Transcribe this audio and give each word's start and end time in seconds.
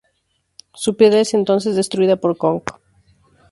Su 0.73 0.97
piedra 0.97 1.19
es, 1.19 1.35
entonces 1.35 1.75
destruida 1.75 2.15
por 2.15 2.35
Kong. 2.35 2.63